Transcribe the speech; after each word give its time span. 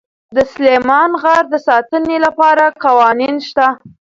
د 0.35 0.37
سلیمان 0.53 1.09
غر 1.21 1.43
د 1.49 1.55
ساتنې 1.67 2.17
لپاره 2.25 2.65
قوانین 2.83 3.35
شته. 3.47 3.67